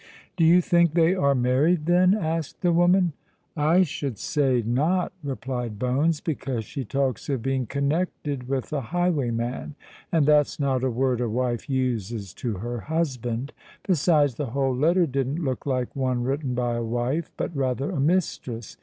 "Do 0.35 0.43
you 0.43 0.61
think 0.61 0.95
they 0.95 1.13
are 1.13 1.35
married, 1.35 1.85
then?" 1.85 2.15
asked 2.15 2.61
the 2.61 2.71
woman. 2.73 3.13
"I 3.55 3.83
should 3.83 4.17
say 4.17 4.63
not," 4.65 5.13
replied 5.23 5.77
Bones; 5.77 6.19
"because 6.21 6.65
she 6.65 6.83
talks 6.83 7.29
of 7.29 7.43
being 7.43 7.67
connected 7.67 8.49
with 8.49 8.73
a 8.73 8.81
highwayman—and 8.81 10.25
that's 10.25 10.59
not 10.59 10.83
a 10.83 10.89
word 10.89 11.21
a 11.21 11.29
wife 11.29 11.69
uses 11.69 12.33
to 12.33 12.55
her 12.55 12.79
husband. 12.79 13.53
Besides, 13.85 14.33
the 14.33 14.47
whole 14.47 14.75
letter 14.75 15.05
didn't 15.05 15.45
look 15.45 15.67
like 15.67 15.95
one 15.95 16.23
written 16.23 16.55
by 16.55 16.77
a 16.77 16.83
wife—but 16.83 17.55
rather 17.55 17.91
a 17.91 17.99
mistress. 17.99 18.77